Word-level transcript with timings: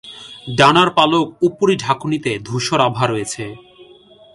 ডানার 0.57 0.89
পালক 0.95 1.27
উপরি-ঢাকনিতে 1.41 2.31
ধূসর 2.45 2.79
আভা 2.79 3.05
রয়েছে। 3.07 3.43